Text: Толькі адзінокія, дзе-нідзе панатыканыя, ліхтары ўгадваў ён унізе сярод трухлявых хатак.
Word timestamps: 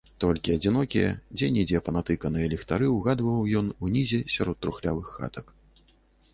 Толькі 0.23 0.53
адзінокія, 0.57 1.09
дзе-нідзе 1.37 1.81
панатыканыя, 1.89 2.49
ліхтары 2.55 2.89
ўгадваў 2.95 3.53
ён 3.63 3.67
унізе 3.89 4.19
сярод 4.37 4.57
трухлявых 4.67 5.17
хатак. 5.19 5.45